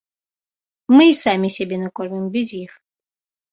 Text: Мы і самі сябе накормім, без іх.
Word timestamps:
Мы 0.95 1.03
і 1.09 1.17
самі 1.25 1.47
сябе 1.57 1.75
накормім, 1.85 2.25
без 2.39 2.47
іх. 2.63 2.71